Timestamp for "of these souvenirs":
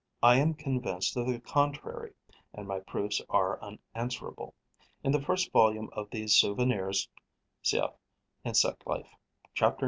5.93-7.07